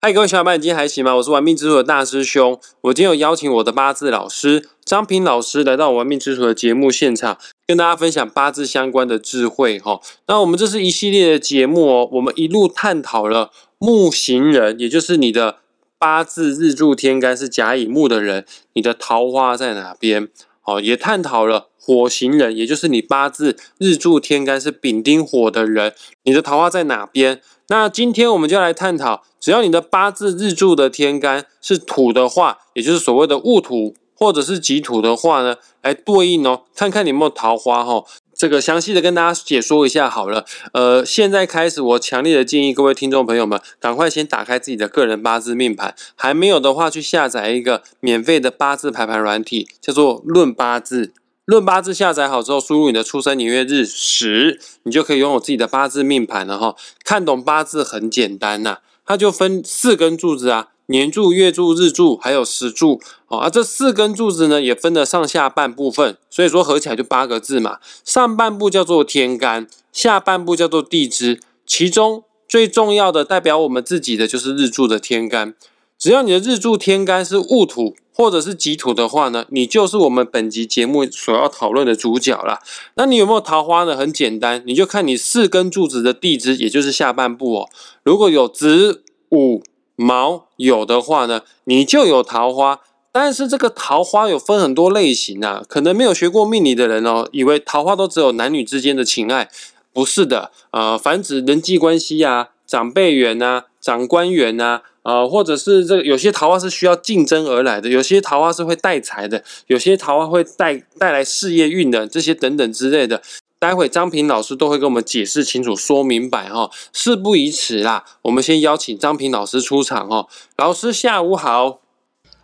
[0.00, 1.16] 嗨，各位小伙伴，你今天还行吗？
[1.16, 2.60] 我是玩命之徒的大师兄。
[2.82, 7.36] 我今天有邀请我的八字老师张平老师来到我玩命之徒的节目现场，
[7.66, 10.00] 跟大家分享八字相关的智慧哈。
[10.28, 15.56] 那我们这是一系列的节目哦，我们一路探讨了木行人，也就是你的
[15.98, 20.28] 八字日柱天干是甲乙木的人，你的桃花在哪边？
[20.68, 25.94] 哦，也探讨了火行人，也就是你八字日柱天干是丙丁火的人，
[26.24, 27.40] 你的桃花在哪边？
[27.68, 38.04] 那今天我们就来探讨，只要你的八字日柱的天干是土的话，也就是所谓的戊土或者是己土的话呢，来对应哦，看看你有没有桃花哈。
[38.38, 40.44] 这个详细的跟大家解说一下好了。
[40.72, 51.06] 呃，现在开始，我强烈的建议各位听众朋友们，赶快先打开自己的个人八字命盘，还没有的话，去下载一个免费的八字排盘软体，叫做《论八字》。
[51.46, 56.76] 论八字下载好之后，输入你的出生年月日时，你就可以拥有自己的八字命盘了哈。
[57.02, 63.00] 看懂八字很简单呐，它就分四根柱子啊，年柱、月柱、日柱，还有时柱。
[63.28, 67.78] 哦，而这四根柱子呢，也分了上下半部分，所以说合起来就八个字嘛。
[68.04, 75.54] 上半部叫做天干，下半部叫做地支，其中最重要的代表我们自己的就是日柱的天干。
[75.98, 77.94] 只要你的日柱天干是戊土。
[78.20, 82.58] 或者是己土的话呢，你就是我们本集节目所要讨论的主角啦。
[82.94, 83.96] 那你有没有桃花呢？
[83.96, 87.68] 很简单，你就看你四根柱子的地支，也就是下半部哦。
[88.02, 89.62] 如果有子午
[90.00, 92.80] 毛有的话呢，你就有桃花。
[93.10, 99.50] 但是这个桃花有分很多类型啊，可能没有学过命理的人哦，以为桃花都只有男女之间的情爱，
[99.92, 100.52] 不是的。
[100.70, 104.82] 呃，繁殖人际关系啊，长辈缘啊，长官缘啊。
[105.04, 113.22] 啊，或者是这个有些桃花是需要竞争而来的，有些桃花是会带财的，有些桃花会带带来事业运的，这些等等之类的，
[113.60, 116.70] 待会张平老师都会跟我们解释清楚、说明白哈。
[116.92, 120.28] 事不宜迟啦，我们先邀请张平老师出场哦。
[120.56, 121.80] 老师下午好，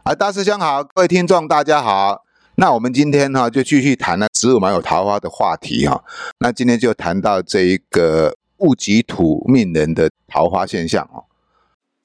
[0.03, 2.25] 啊，大师兄好，各位听众大家好。
[2.57, 6.03] 那我们今天哈就继续谈了子午卯酉桃花的话题哈。
[6.41, 11.25] 那今天就谈到这一个戊己土命人的桃花现象哦。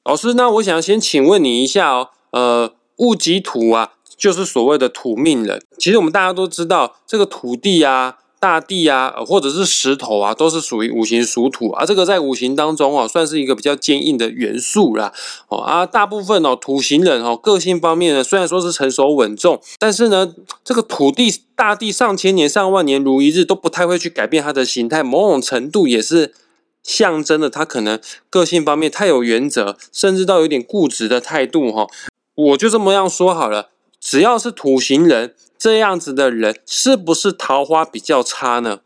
[0.03, 5.63] 老师，那我想先请问你一下哦，呃，戊己土啊，就是所谓的土命人。
[5.79, 11.85] 其实我们大家都知道，这个土地啊、大地啊，或者是石头啊，都是属于五行属土啊。
[11.85, 15.13] 这个在五行当中哦，算是一个比较坚硬的元素啦。
[15.49, 20.33] 哦啊，大部分哦，土型人哦，个性方面呢，虽然说是成熟稳重，但是呢，
[20.63, 26.33] 这个土地、大地上千年、上万年如一日，都不太会去改变它的形态，某种程度也是。
[26.81, 27.99] 象征了他可能
[28.29, 31.85] 个性方面太有原则，甚至到有点固执的态度哈。
[32.33, 38.79] 我就这么样说好了，只要是土型人这样子的人，是不是桃花比较差呢？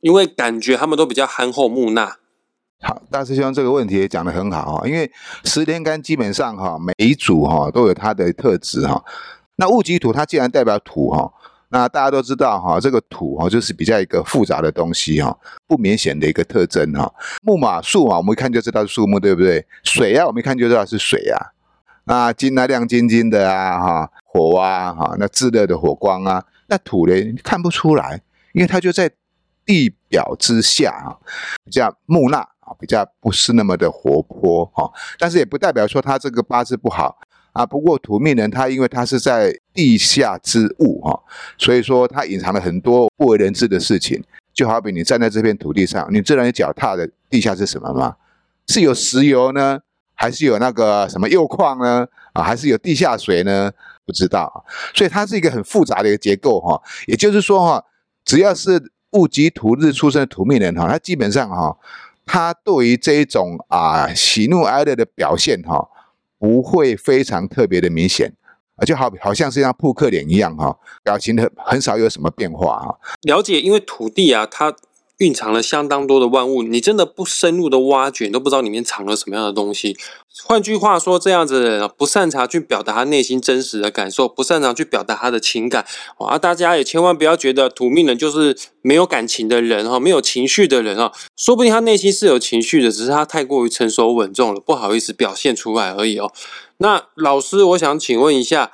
[0.00, 2.16] 因为感觉他们都比较憨厚木讷。
[2.82, 4.88] 好，大师兄这个问题也讲得很好哈。
[4.88, 5.10] 因为
[5.44, 9.04] 十天干基本上哈，每一组哈都有它的特质哈。
[9.56, 11.32] 那戊己土它既然代表土哈。
[11.72, 15.38] 那大家都知道哈，这个土哈就是比较一个复杂的东西哈，
[15.68, 17.08] 不明显的一个特征哈。
[17.44, 19.64] 木嘛树嘛，我们一看就知道是树木，对不对？
[19.84, 21.38] 水啊，我们一看就知道是水啊。
[22.04, 26.44] 那金啊，亮晶晶的啊，哈，火啊，哈，那炙热的火光啊。
[26.66, 28.20] 那土呢，看不出来，
[28.52, 29.10] 因为它就在
[29.64, 31.16] 地表之下啊，
[31.64, 34.90] 比较木讷啊，比较不是那么的活泼哈。
[35.18, 37.18] 但是也不代表说它这个八字不好。
[37.52, 41.20] 啊，不过土命人他因为他是在地下之物哈，
[41.58, 44.22] 所以说他隐藏了很多不为人知的事情。
[44.54, 48.14] 就好比你站在这片土地上，你知道你脚踏的地下是什么吗？
[48.68, 49.80] 是有石油呢，
[50.20, 52.06] 还是有那个什么铀矿呢？
[52.34, 53.72] 啊，还是有地下水呢？
[54.04, 54.62] 不知道。
[54.94, 56.78] 所以它是一个很复杂的一个结构哈。
[57.06, 57.82] 也就是说哈，
[58.22, 61.74] 只要是戊己土日出生的土命人哈，他基本上哈，
[62.26, 65.88] 他对于这一种啊喜怒哀乐的表现哈。
[66.38, 68.30] 不会非常特别的明显，
[68.86, 72.98] 就好好像是像扑克脸一样哈，表情很很少有什么变化哈。
[73.22, 74.76] 了解，因为土地啊，它。
[75.20, 79.96] 蕴藏了相当多的万物，你真的不深入的挖掘，都不知道里面藏了什么样的东西。
[80.44, 85.84] 换句话说，这样子的人，不擅长去表达他内心真实的感受，不擅长去表达他的情感
[86.18, 86.38] 啊。
[86.38, 96.32] 大家也千万不要觉得土命人就是没有感情的人哈，没有情绪的人啊，说不定他内心是有情绪的，只是他太过于成熟稳重了，不好意思表现出来而已哦。
[96.78, 98.72] 那老师，我想请问一下，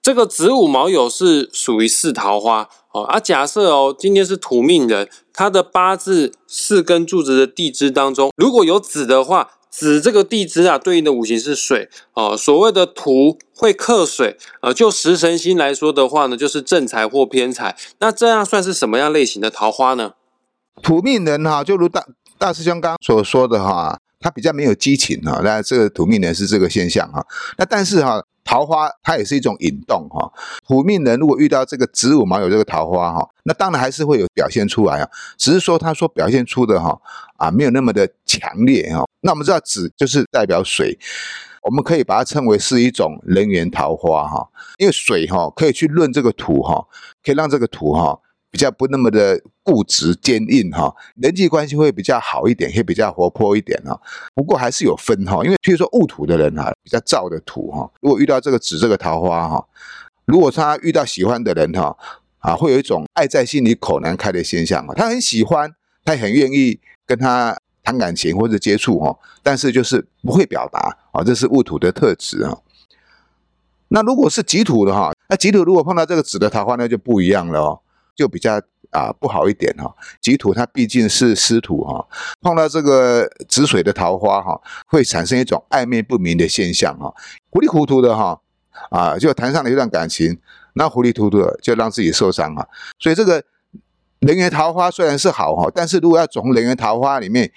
[0.00, 5.08] 这个子午卯酉是属于四桃花哦，啊，假设哦，今天是土命人。
[5.34, 12.36] 他的八字四根柱子的地支当中，如果有子的话，子这个地支啊，对应的五行是水哦。
[12.36, 17.74] 所谓的土会克水啊，就食神星来说的话呢，就是正财或偏财。
[17.98, 20.12] 那这样算是什么样类型的桃花呢？
[20.82, 22.04] 土命人哈，就如大
[22.36, 25.40] 大师兄刚刚所说的哈，他比较没有激情哈。
[25.42, 27.24] 那这个土命人是这个现象哈。
[27.56, 30.32] 那但是哈，桃花它也是一种引动哈。
[30.66, 35.08] 土命人如果遇到这个子午卯酉这个桃花哈，那当然还是会有表现出来啊。
[35.36, 37.00] 只是说他说表现出的哈
[37.36, 39.04] 啊没有那么的强烈哈。
[39.20, 40.98] 那我们知道子就是代表水，
[41.62, 44.48] 我们可以把它称为是一种人缘桃花哈。
[44.78, 46.86] 因为水哈可以去论这个土哈，
[47.24, 48.18] 可以让这个土哈。
[48.52, 53.98] 比较不那么的固执坚硬哈，人际关系会比较好一点，会比较活泼一点哈。
[54.34, 59.66] 不过还是有分哈，因为譬如说戊土的人哈，比较燥的土哈，如果遇到这个紫这个桃花哈，
[60.26, 61.96] 如果他遇到喜欢的人哈，
[62.40, 64.92] 啊，会有一种爱在心里口难开的现象啊。
[64.94, 65.72] 他很喜欢，
[66.04, 72.58] 他也很愿意跟他谈感情或者接触哈，但是就是不会表达啊，这是戊土的特质啊。
[73.88, 77.80] 那如果是己土的哈，那己土如果碰到这个紫的桃花，那就不一样了哦。
[78.14, 78.60] 就比较
[78.90, 82.06] 啊不好一点哈，己土它毕竟是湿土哈，
[82.40, 87.12] 碰到这个止水的桃花哈，会产生一种暧昧不明的现象哈，
[87.50, 88.38] 糊里糊涂的哈
[88.90, 90.38] 啊就谈上了一段感情，
[90.74, 92.68] 那糊里糊涂的就让自己受伤哈，
[92.98, 93.42] 所以这个
[94.20, 97.50] 人缘桃花虽然是好哈，但是如果要从人缘桃花里面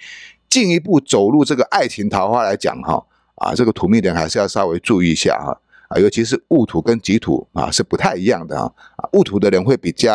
[0.48, 3.04] 进一步走入这个爱情桃花来讲哈
[3.34, 5.60] 啊，这个土命人还是要稍微注意一下哈。
[5.88, 8.72] 啊，尤其是戊土跟己土啊，是不太一样的啊。
[8.96, 10.12] 啊，戊土的人会比较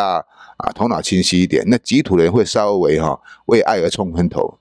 [0.56, 4.58] 啊头脑清晰一点，那己土的人会稍微哈为爱而冲昏头。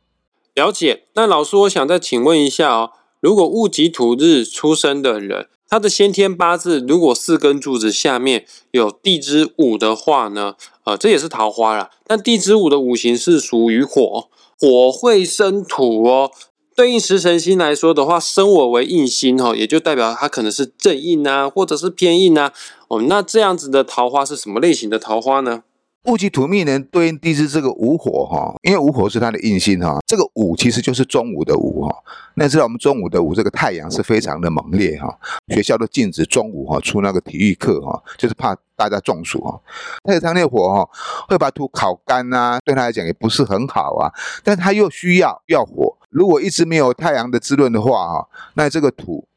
[0.54, 1.04] 了解。
[1.14, 10.56] 那老师，我想再请问一下哦，如果戊己土日出生的人，他的先天八字如果四根柱子下面有地支午的话呢？
[10.84, 11.92] 呃，这也是桃花啦。
[12.06, 14.28] 但地支午的五行是属于火，
[14.60, 16.32] 火会生土哦。
[16.76, 22.52] 对应食神星来说的话，生我为印星哈，也就代表它可能是正印呐，或者是偏印呐。
[22.88, 25.64] 哦，那这样子的桃花是什么类型的桃花呢？
[26.06, 31.96] 戊己土命人对应地支这个午火哈，因为午火是它的印星哈，这个午其实就是中午的午哈。
[32.34, 35.16] 那知道我们中午的午，这个太阳是非常的猛烈哈，
[35.54, 39.62] 学校都禁止中午哈出那个体育课哈，就是怕大家中暑哈。
[40.04, 40.90] 太阳烈火哈，
[41.30, 44.12] 会把土烤干呐，对他来讲也不是很好啊，
[44.44, 45.96] 但他又需要要火。
[46.10, 49.28] 如果一直没有太阳的滋润的话，哈，那这个土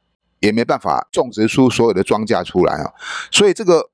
[0.40, 2.90] 也没办法种植出所有的庄稼出来啊。
[3.30, 3.90] 所以这个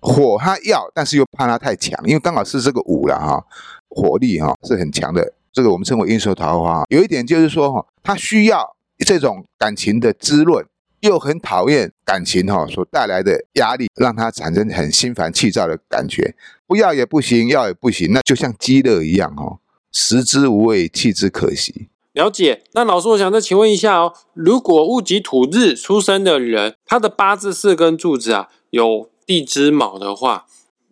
[0.00, 3.44] 火他要，但是又怕他太强，因为刚好是这个午了哈，
[3.88, 5.34] 火力哈是很强的。
[5.52, 6.84] 这个我们称为阴寿桃花。
[6.88, 10.64] 有一点就是说哈，他需要这种感情的滋润，
[11.00, 16.34] 又很讨厌感情哈所带来的压力，让它产生很心烦气躁的感觉。
[16.66, 19.58] 不要也不行，要也不行，那就像饥饿一样哈，
[19.90, 21.88] 食之无味，弃之可惜。
[22.12, 30.46] 了解，那老师，我想再请问一下哦，如果戊己土日出生的人，他的八字四根柱子啊有地支卯的话，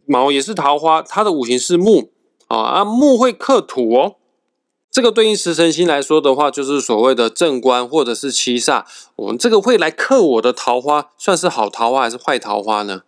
[0.05, 2.11] 卯也是桃花，它的五行是木
[2.49, 4.17] 啊，啊木会克土哦，
[4.91, 8.85] 这个对应食神星来说的话，就是所谓的正官或者是七煞，
[9.17, 13.05] 我们这个会来克我的桃花，算是好桃花还是坏桃花呢？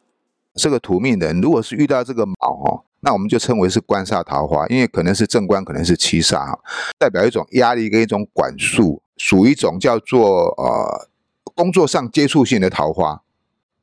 [0.54, 2.34] 这个土命人如果是遇到这个卯
[2.64, 2.84] 哦。
[3.00, 6.58] 那我们就称为是官煞桃花，因为可能是正官，可能是七煞哈，
[6.98, 11.08] 代表一种压力跟一种管束，属于一种叫做呃
[11.54, 13.22] 工作上接触性的桃花。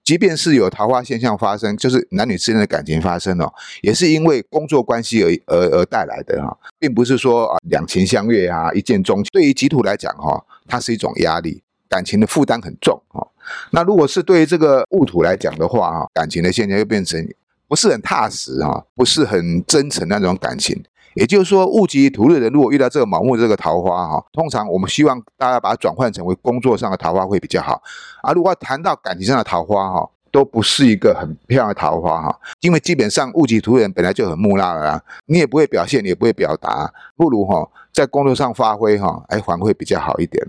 [0.05, 9.29] 即便是有桃花现象发生，就是男女之间的感情发生哦，也是因为工作关系而而而带来的哈，并不是说啊两情相悦啊一见钟情。
[9.33, 13.27] 对于己土来讲哈，它是一种压力，感情的负担很重哈。
[13.71, 17.27] 那如果是对于这个戊土来讲的话哈，感情的现象又变成。
[17.67, 20.79] 不是很踏实啊，不是很真诚那种感情。
[21.15, 27.81] 也就是说，戊己土日人如果遇到这个卯木这个桃花哈，通常我们希望大家把它转换成为工作上的桃花会比较好。
[28.21, 40.45] 啊，如果谈到感情上的桃花哈，都不是一个很漂亮的桃花哈，因为基本上戊己土人本来就很木讷了，你也不会表现，也不会表达，不如哈在工作上发挥哈，哎，反会比较好一点。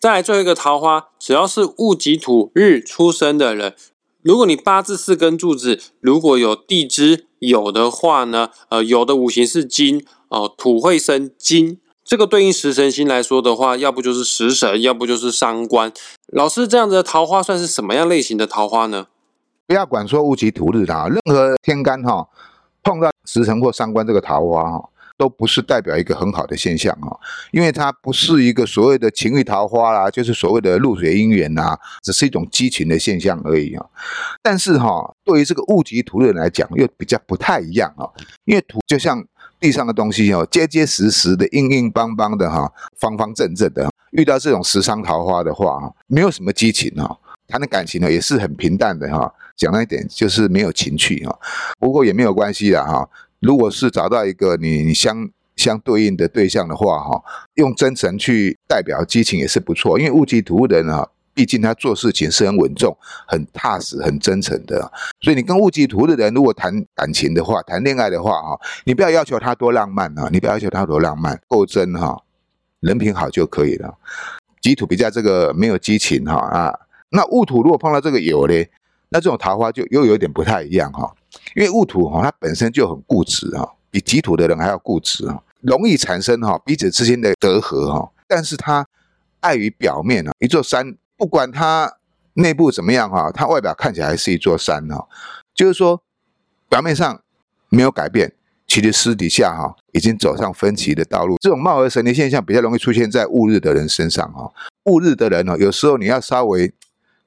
[0.00, 3.76] 再来最后一个桃花，只要是戊己土日出生的人。
[4.22, 15.92] 如果你八字四根柱子如果有地支有的话呢，呃，有的五行是金哦，土会生金，这个对应食神星来说的话，要不就是食神，要不就是伤官。
[16.28, 19.08] 老师，这样子的桃花算是什么样类型的桃花呢？
[19.66, 22.28] 不要管说戊己土日啊，任何天干哈
[22.82, 24.88] 碰到食神或伤官这个桃花哈。
[25.22, 27.16] 都不是代表一个很好的现象哈，
[27.52, 33.86] 因为它不是一个所谓的情欲桃花啦，就是所谓的露水姻缘呐，只是一种激情的现象而已啊。
[34.42, 38.02] 但是哈，对于这个物极土的人来讲，又比较不太一样啊，
[38.46, 39.24] 因为土就像
[39.60, 43.88] 地上的东西哦，结结实实的、硬硬邦邦的哈，方方正正的。
[44.10, 49.32] 遇到这种时伤桃花的话，没有什么激情啊，他的感情呢也是很平淡的哈。
[49.56, 51.38] 讲了一点，就是没有情趣哈。
[51.78, 53.08] 不过也没有关系的哈。
[53.42, 57.22] 如果是找到一个你相相对应的对象的话，哈，
[57.54, 59.98] 用真诚去代表激情也是不错。
[59.98, 62.96] 因为戊己土的人啊，毕竟他做事情是很稳重、
[63.26, 64.90] 很踏实、很真诚的。
[65.20, 72.16] 所以你跟戊己土的人如果谈感情的话、谈恋爱的话，哈，你不要要求他多浪漫啊，你不要要求他多浪漫，够真哈，
[72.80, 73.98] 人品好就可以了。
[74.60, 76.78] 己土比较这个没有激情哈啊，
[77.10, 78.70] 那戊土如果碰到这个有嘞，
[79.08, 81.12] 那这种桃花就又有点不太一样哈，
[81.54, 83.74] 因为戊土哈它本身就很固执哈。
[83.90, 88.10] 比己土的人还要固执啊，容易产生哈彼此之间的隔阂哈。
[88.26, 88.86] 但是它
[89.40, 91.98] 碍于表面啊，一座山不管它
[92.32, 95.06] 内部怎么样哈，它外表看起来是一座山哈。
[95.54, 96.02] 就是说
[96.70, 97.20] 表面上
[97.68, 98.32] 没有改变，
[98.66, 101.36] 其实私底下哈已经走上分歧的道路。
[101.42, 104.50] 这种貌合神离现象比较容易出现在戊日的人身上哈。
[104.84, 106.72] 戊日的人呢，有时候你要稍微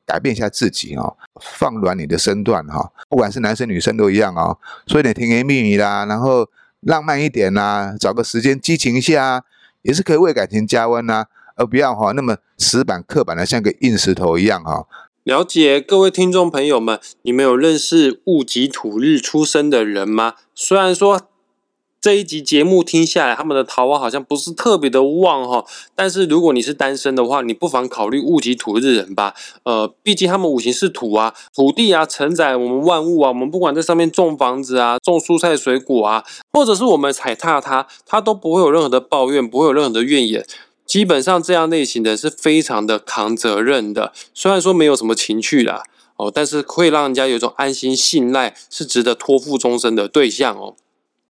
[0.06, 2.92] 改变一下自己哦，放软你的身段哈。
[3.10, 4.56] 不管是男生女生都一样啊，
[4.88, 6.48] 说一点甜言蜜语啦，然后。
[6.82, 9.44] 浪漫一点呐，找个时间激情一下，啊
[9.82, 14.86] 也是可以为感情加温呐，而不要哈那么死板刻板的，像个硬石头一样哈。
[15.24, 20.36] 了解各位听众朋友们，你们有认识戊己土日出生的人吗？
[20.54, 21.22] 虽然说。
[22.06, 25.66] 这一集节目听下来，他们的桃花好像不是特别的旺哈。
[25.96, 29.34] 但是如果你是单身的话，你不妨考虑戊己土日人吧。
[29.64, 33.30] 呃，毕竟他们五行是土啊，土地啊承载我们万物啊。
[33.30, 40.46] 我们不管在上面种房子啊，种蔬菜水果啊，或者是我们踩踏它，它都不会有任何的抱怨，不会有任何的怨言。
[40.86, 44.14] 基本上这样类型的是非常的扛责任的。
[44.36, 45.82] 虽然说没有什么情趣啦，
[46.18, 50.76] 哦，但是会让人家有一种安心信赖，是值得托付终身的对象哦。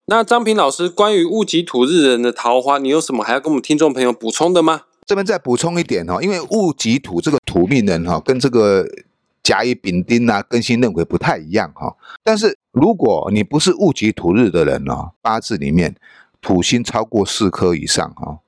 [0.08, 4.82] 那张平老师，关于戊己土日人的桃花，你有什么还要跟我们听众朋友补充的吗？
[5.06, 8.86] 这边再补充一点哈，因为戊己土这个土命人哈，跟这个
[9.42, 11.96] 甲乙丙丁啊、庚辛壬癸不太一样哈。
[12.22, 15.96] 但是如果你不是戊己土日的人哦，八字里面
[16.42, 18.40] 土星超过四颗以上哈，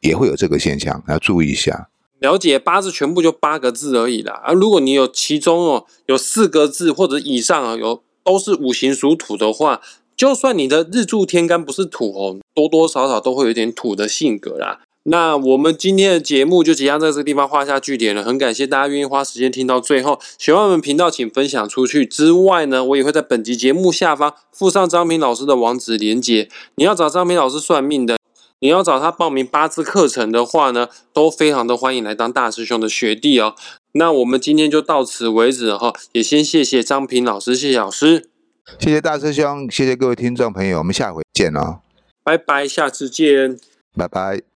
[0.00, 1.88] 也会有这个现象，要注意一下。
[2.18, 9.80] 了解八字全部就八个字而已啦，而如果你有其中哦有四个字或者以上啊，有都是五行属土的话。
[10.20, 14.80] 就算你的日柱天干不是土哦，多多少少都会有点土的性格啦。
[15.04, 18.22] 那我们今天的节目就即将在这个地方画下句点了。
[18.22, 20.20] 很感谢大家愿意花时间听到最后。
[20.36, 22.04] 喜欢我们频道，请分享出去。
[22.04, 26.50] 之外呢，我也会在本集节目下方附上张平老师的网址连接。
[26.74, 28.18] 你要找张平老师算命的，
[28.58, 33.54] 你要找他报名八字课程的话呢，都非常的欢迎来当大师兄的学弟哦。
[33.92, 38.29] 那我们今天就到此为止哈，也先谢谢张平老师，谢谢老师。
[38.78, 41.80] 谢谢大师兄，谢谢各位听众朋友，我们下回见哦，
[42.22, 43.58] 拜拜，下次见，
[43.96, 44.50] 拜拜。